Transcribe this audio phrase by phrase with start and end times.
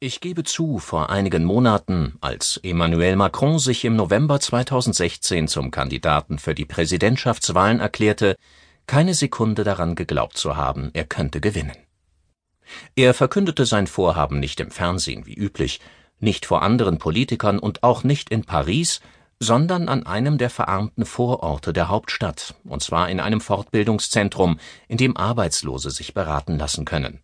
[0.00, 6.38] Ich gebe zu, vor einigen Monaten, als Emmanuel Macron sich im November 2016 zum Kandidaten
[6.38, 8.36] für die Präsidentschaftswahlen erklärte,
[8.86, 11.76] keine Sekunde daran geglaubt zu haben, er könnte gewinnen.
[12.94, 15.80] Er verkündete sein Vorhaben nicht im Fernsehen wie üblich,
[16.20, 19.00] nicht vor anderen Politikern und auch nicht in Paris,
[19.40, 25.16] sondern an einem der verarmten Vororte der Hauptstadt, und zwar in einem Fortbildungszentrum, in dem
[25.16, 27.20] Arbeitslose sich beraten lassen können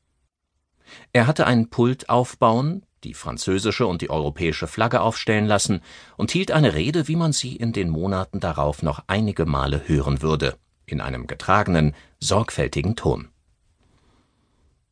[1.13, 5.83] er hatte ein Pult aufbauen, die französische und die europäische Flagge aufstellen lassen
[6.17, 10.23] und hielt eine Rede, wie man sie in den Monaten darauf noch einige Male hören
[10.23, 10.57] würde,
[10.87, 13.29] in einem getragenen, sorgfältigen Ton.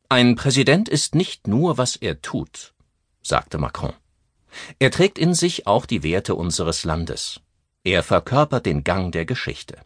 [0.09, 2.73] Ein Präsident ist nicht nur, was er tut,
[3.23, 3.93] sagte Macron.
[4.77, 7.39] Er trägt in sich auch die Werte unseres Landes.
[7.83, 9.77] Er verkörpert den Gang der Geschichte.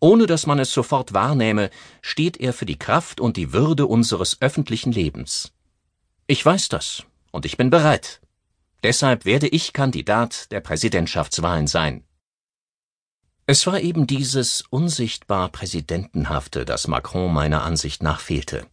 [0.00, 4.40] Ohne dass man es sofort wahrnehme, steht er für die Kraft und die Würde unseres
[4.40, 5.52] öffentlichen Lebens.
[6.26, 8.20] Ich weiß das, und ich bin bereit.
[8.82, 12.04] Deshalb werde ich Kandidat der Präsidentschaftswahlen sein.
[13.46, 18.66] Es war eben dieses unsichtbar Präsidentenhafte, das Macron meiner Ansicht nach fehlte.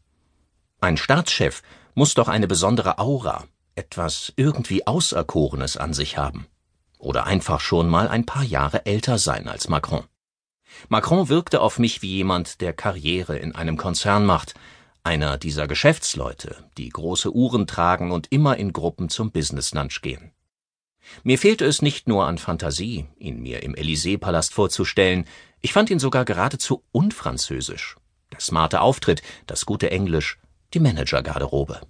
[0.80, 1.62] Ein Staatschef
[1.96, 6.48] muss doch eine besondere Aura, etwas irgendwie Auserkorenes an sich haben.
[6.98, 10.06] Oder einfach schon mal ein paar Jahre älter sein als Macron.
[10.88, 14.54] Macron wirkte auf mich wie jemand, der Karriere in einem Konzern macht,
[15.04, 20.32] einer dieser Geschäftsleute, die große Uhren tragen und immer in Gruppen zum Business Lunch gehen.
[21.24, 25.26] Mir fehlte es nicht nur an Fantasie, ihn mir im Élysée-Palast vorzustellen,
[25.62, 27.98] ich fand ihn sogar geradezu unfranzösisch.
[28.32, 30.38] Der smarte Auftritt, das gute Englisch,
[30.74, 31.82] die Managergarderobe.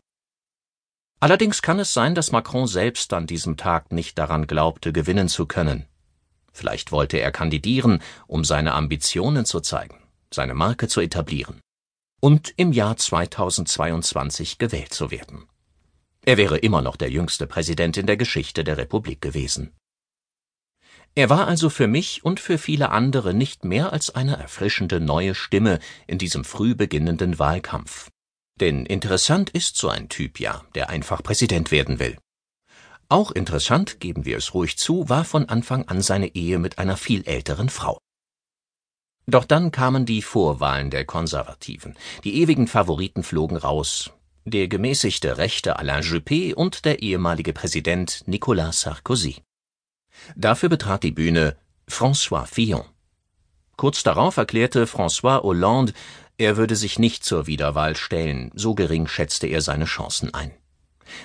[1.20, 5.46] Allerdings kann es sein, dass Macron selbst an diesem Tag nicht daran glaubte, gewinnen zu
[5.46, 5.86] können.
[6.60, 9.96] Vielleicht wollte er kandidieren, um seine Ambitionen zu zeigen,
[10.30, 11.62] seine Marke zu etablieren
[12.20, 15.48] und im Jahr 2022 gewählt zu werden.
[16.26, 19.72] Er wäre immer noch der jüngste Präsident in der Geschichte der Republik gewesen.
[21.16, 25.36] Er war also für mich und für viele andere nicht mehr als eine erfrischende neue
[25.36, 28.10] Stimme in diesem früh beginnenden Wahlkampf.
[28.60, 32.18] Denn interessant ist so ein Typ ja, der einfach Präsident werden will.
[33.12, 36.96] Auch interessant, geben wir es ruhig zu, war von Anfang an seine Ehe mit einer
[36.96, 37.98] viel älteren Frau.
[39.26, 41.98] Doch dann kamen die Vorwahlen der Konservativen.
[42.24, 44.12] Die ewigen Favoriten flogen raus.
[44.46, 49.38] Der gemäßigte rechte Alain Juppé und der ehemalige Präsident Nicolas Sarkozy.
[50.36, 51.58] Dafür betrat die Bühne
[51.90, 52.86] François Fillon.
[53.76, 55.94] Kurz darauf erklärte François Hollande,
[56.38, 60.52] er würde sich nicht zur Wiederwahl stellen, so gering schätzte er seine Chancen ein.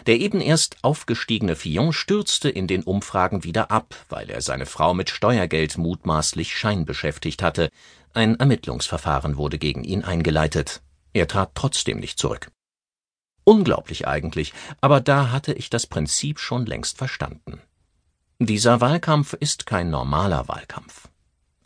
[0.06, 4.94] Der eben erst aufgestiegene Fillon stürzte in den Umfragen wieder ab, weil er seine Frau
[4.94, 7.70] mit Steuergeld mutmaßlich scheinbeschäftigt hatte.
[8.12, 10.82] Ein Ermittlungsverfahren wurde gegen ihn eingeleitet.
[11.12, 12.50] Er trat trotzdem nicht zurück.
[13.44, 17.60] Unglaublich eigentlich, aber da hatte ich das Prinzip schon längst verstanden.
[18.38, 21.08] Dieser Wahlkampf ist kein normaler Wahlkampf.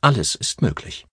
[0.00, 1.06] Alles ist möglich.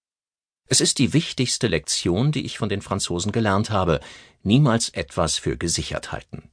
[0.68, 4.00] Es ist die wichtigste Lektion, die ich von den Franzosen gelernt habe,
[4.42, 6.50] niemals etwas für gesichert halten.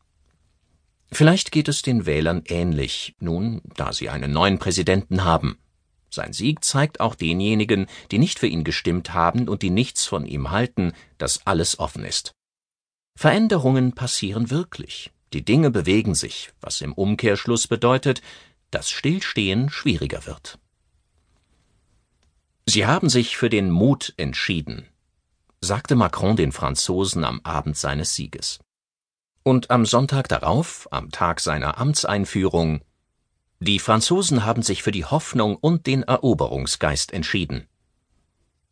[1.13, 5.59] Vielleicht geht es den Wählern ähnlich, nun, da sie einen neuen Präsidenten haben.
[6.09, 10.25] Sein Sieg zeigt auch denjenigen, die nicht für ihn gestimmt haben und die nichts von
[10.25, 12.33] ihm halten, dass alles offen ist.
[13.15, 18.23] Veränderungen passieren wirklich, die Dinge bewegen sich, was im Umkehrschluss bedeutet,
[18.71, 20.59] dass Stillstehen schwieriger wird.
[22.65, 24.89] Sie haben sich für den Mut entschieden,
[25.61, 28.61] sagte Macron den Franzosen am Abend seines Sieges.
[29.43, 32.83] Und am Sonntag darauf, am Tag seiner Amtseinführung,
[33.59, 37.67] die Franzosen haben sich für die Hoffnung und den Eroberungsgeist entschieden.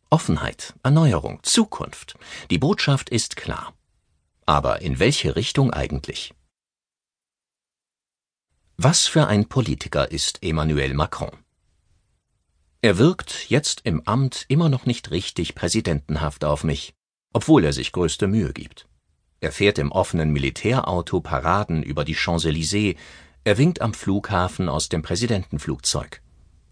[0.09, 2.15] Offenheit, Erneuerung, Zukunft.
[2.49, 3.73] Die Botschaft ist klar.
[4.45, 6.33] Aber in welche Richtung eigentlich?
[8.75, 11.37] Was für ein Politiker ist Emmanuel Macron?
[12.81, 16.93] Er wirkt jetzt im Amt immer noch nicht richtig präsidentenhaft auf mich,
[17.31, 18.89] obwohl er sich größte Mühe gibt.
[19.41, 22.95] Er fährt im offenen Militärauto Paraden über die Champs-Élysées,
[23.43, 26.21] er winkt am Flughafen aus dem Präsidentenflugzeug.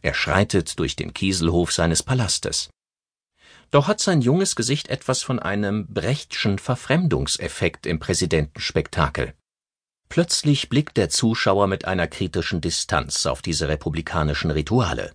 [0.04, 2.70] Er schreitet durch den Kieselhof seines Palastes.
[3.72, 9.34] Doch hat sein junges Gesicht etwas von einem Brechtschen Verfremdungseffekt im Präsidentenspektakel.
[10.08, 15.14] Plötzlich blickt der Zuschauer mit einer kritischen Distanz auf diese republikanischen Rituale.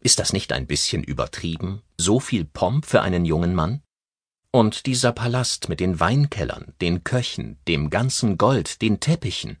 [0.00, 3.82] Ist das nicht ein bisschen übertrieben, so viel Pomp für einen jungen Mann?
[4.50, 9.58] Und dieser Palast mit den Weinkellern, den Köchen, dem ganzen Gold, den Teppichen,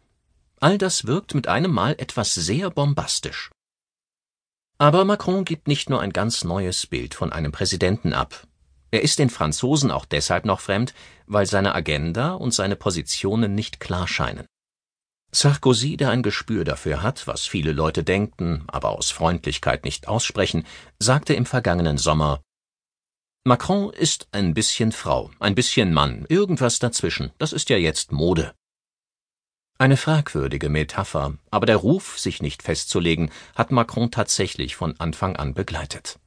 [0.60, 3.50] all das wirkt mit einem Mal etwas sehr bombastisch.
[4.78, 8.46] Aber Macron gibt nicht nur ein ganz neues Bild von einem Präsidenten ab.
[8.90, 10.94] Er ist den Franzosen auch deshalb noch fremd,
[11.26, 14.46] weil seine Agenda und seine Positionen nicht klar scheinen.
[15.30, 20.64] Sarkozy, der ein Gespür dafür hat, was viele Leute denken, aber aus Freundlichkeit nicht aussprechen,
[20.98, 22.40] sagte im vergangenen Sommer
[23.48, 28.52] Macron ist ein bisschen Frau, ein bisschen Mann, irgendwas dazwischen, das ist ja jetzt Mode.
[29.78, 35.54] Eine fragwürdige Metapher, aber der Ruf, sich nicht festzulegen, hat Macron tatsächlich von Anfang an
[35.54, 36.18] begleitet.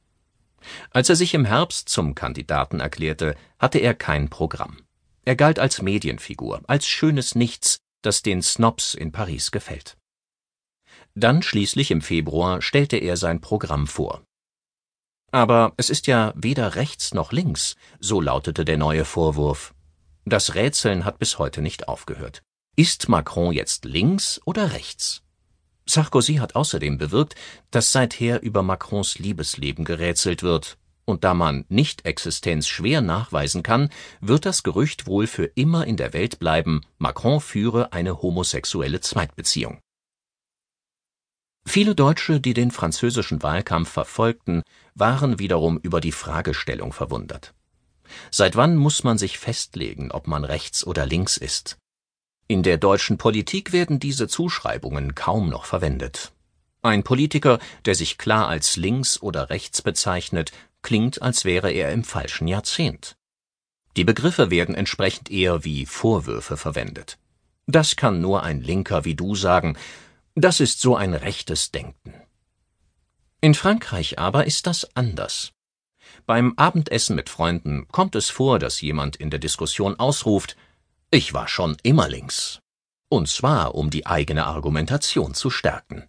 [0.90, 4.78] Als er sich im Herbst zum Kandidaten erklärte, hatte er kein Programm.
[5.24, 9.96] Er galt als Medienfigur, als schönes Nichts, das den Snobs in Paris gefällt.
[11.14, 14.24] Dann schließlich im Februar stellte er sein Programm vor.
[15.32, 19.74] Aber es ist ja weder rechts noch links, so lautete der neue Vorwurf.
[20.24, 22.42] Das Rätseln hat bis heute nicht aufgehört.
[22.76, 25.22] Ist Macron jetzt links oder rechts?
[25.86, 27.34] Sarkozy hat außerdem bewirkt,
[27.70, 33.88] dass seither über Macrons Liebesleben gerätselt wird, und da man Nichtexistenz schwer nachweisen kann,
[34.20, 39.80] wird das Gerücht wohl für immer in der Welt bleiben, Macron führe eine homosexuelle Zweitbeziehung.
[41.64, 44.62] Viele Deutsche, die den französischen Wahlkampf verfolgten,
[44.94, 47.54] waren wiederum über die Fragestellung verwundert.
[48.30, 51.78] Seit wann muss man sich festlegen, ob man rechts oder links ist?
[52.48, 56.32] In der deutschen Politik werden diese Zuschreibungen kaum noch verwendet.
[56.82, 62.02] Ein Politiker, der sich klar als links oder rechts bezeichnet, klingt, als wäre er im
[62.02, 63.16] falschen Jahrzehnt.
[63.96, 67.18] Die Begriffe werden entsprechend eher wie Vorwürfe verwendet.
[67.66, 69.76] Das kann nur ein Linker wie du sagen,
[70.34, 72.14] das ist so ein rechtes Denken.
[73.40, 75.52] In Frankreich aber ist das anders.
[76.26, 80.56] Beim Abendessen mit Freunden kommt es vor, dass jemand in der Diskussion ausruft
[81.14, 82.60] ich war schon immer links.
[83.10, 86.06] Und zwar, um die eigene Argumentation zu stärken.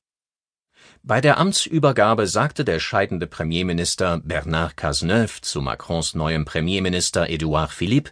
[1.03, 8.11] Bei der Amtsübergabe sagte der scheidende Premierminister Bernard Cazeneuve zu Macrons neuem Premierminister Edouard Philippe,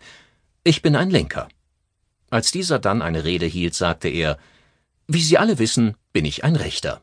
[0.66, 1.48] ich bin ein Linker.
[2.30, 4.38] Als dieser dann eine Rede hielt, sagte er,
[5.14, 7.02] wie Sie alle wissen, bin ich ein Rechter.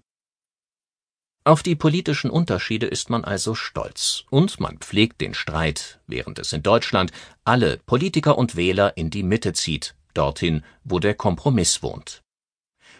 [1.44, 6.52] Auf die politischen Unterschiede ist man also stolz, und man pflegt den Streit, während es
[6.52, 7.10] in Deutschland
[7.44, 12.22] alle Politiker und Wähler in die Mitte zieht, dorthin, wo der Kompromiss wohnt.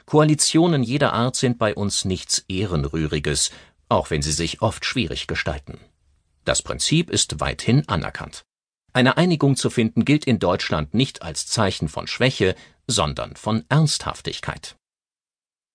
[0.06, 3.50] Koalitionen jeder Art sind bei uns nichts Ehrenrühriges,
[3.90, 5.78] auch wenn sie sich oft schwierig gestalten.
[6.44, 8.44] Das Prinzip ist weithin anerkannt.
[8.94, 12.54] Eine Einigung zu finden gilt in Deutschland nicht als Zeichen von Schwäche,
[12.87, 14.76] sondern von Ernsthaftigkeit.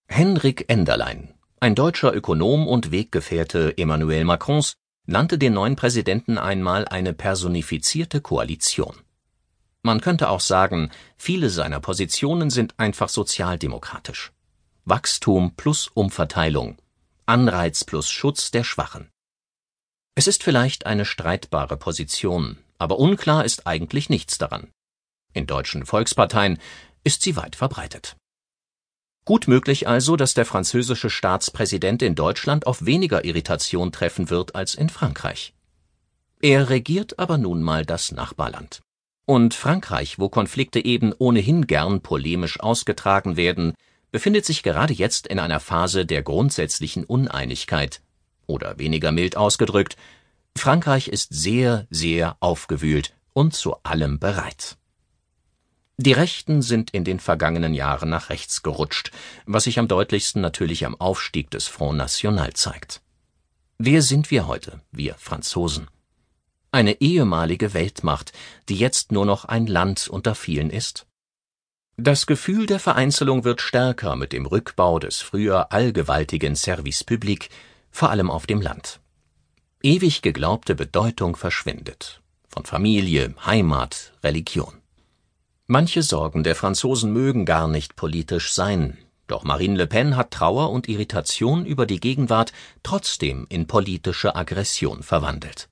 [0.07, 1.33] Henrik Enderlein
[1.63, 4.73] ein deutscher Ökonom und Weggefährte Emmanuel Macrons
[5.05, 8.97] nannte den neuen Präsidenten einmal eine personifizierte Koalition.
[9.81, 14.33] Man könnte auch sagen, viele seiner Positionen sind einfach sozialdemokratisch.
[14.83, 16.81] Wachstum plus Umverteilung,
[17.27, 19.09] Anreiz plus Schutz der Schwachen.
[20.15, 24.69] Es ist vielleicht eine streitbare Position, aber unklar ist eigentlich nichts daran.
[25.31, 26.59] In deutschen Volksparteien
[27.05, 28.17] ist sie weit verbreitet.
[29.25, 34.75] Gut möglich also, dass der französische Staatspräsident in Deutschland auf weniger Irritation treffen wird als
[34.75, 35.53] in Frankreich.
[36.41, 38.81] Er regiert aber nun mal das Nachbarland.
[39.25, 43.73] Und Frankreich, wo Konflikte eben ohnehin gern polemisch ausgetragen werden,
[44.11, 48.01] befindet sich gerade jetzt in einer Phase der grundsätzlichen Uneinigkeit.
[48.45, 49.95] Oder weniger mild ausgedrückt,
[50.57, 54.77] Frankreich ist sehr, sehr aufgewühlt und zu allem bereit.
[55.97, 59.11] Die Rechten sind in den vergangenen Jahren nach rechts gerutscht,
[59.45, 63.01] was sich am deutlichsten natürlich am Aufstieg des Front National zeigt.
[63.77, 65.87] Wer sind wir heute, wir Franzosen?
[66.71, 68.33] Eine ehemalige Weltmacht,
[68.69, 71.05] die jetzt nur noch ein Land unter vielen ist?
[71.95, 77.49] Das Gefühl der Vereinzelung wird stärker mit dem Rückbau des früher allgewaltigen Service public,
[77.91, 78.99] vor allem auf dem Land.
[79.83, 82.21] Ewig geglaubte Bedeutung verschwindet.
[82.47, 84.82] Von Familie, Heimat, Religion.
[85.67, 90.71] Manche Sorgen der Franzosen mögen gar nicht politisch sein, doch Marine Le Pen hat Trauer
[90.71, 92.51] und Irritation über die Gegenwart
[92.83, 95.69] trotzdem in politische Aggression verwandelt.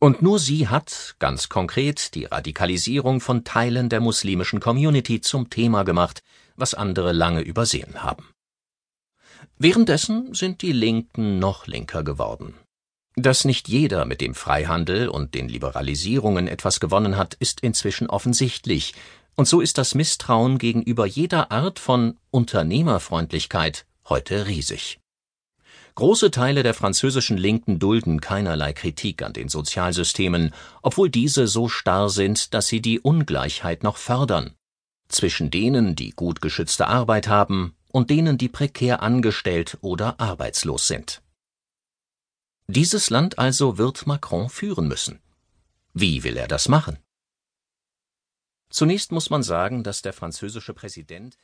[0.00, 5.84] Und nur sie hat, ganz konkret, die Radikalisierung von Teilen der muslimischen Community zum Thema
[5.84, 6.24] gemacht,
[6.56, 8.28] was andere lange übersehen haben.
[9.58, 12.54] Währenddessen sind die Linken noch linker geworden.
[13.14, 18.94] Dass nicht jeder mit dem Freihandel und den Liberalisierungen etwas gewonnen hat, ist inzwischen offensichtlich,
[19.34, 24.98] und so ist das Misstrauen gegenüber jeder Art von Unternehmerfreundlichkeit heute riesig.
[25.94, 32.08] Große Teile der französischen Linken dulden keinerlei Kritik an den Sozialsystemen, obwohl diese so starr
[32.08, 34.54] sind, dass sie die Ungleichheit noch fördern
[35.12, 41.20] zwischen denen, die gut geschützte Arbeit haben, und denen, die prekär angestellt oder arbeitslos sind.
[42.74, 45.20] Dieses Land also wird Macron führen müssen.
[45.92, 46.98] Wie will er das machen?
[48.70, 51.36] Zunächst muss man sagen, dass der französische Präsident